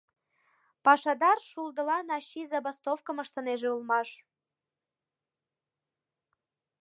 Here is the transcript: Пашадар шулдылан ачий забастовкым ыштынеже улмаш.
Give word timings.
Пашадар 0.85 1.37
шулдылан 1.49 2.07
ачий 2.17 2.45
забастовкым 2.51 3.17
ыштынеже 3.23 3.69
улмаш. 3.75 4.09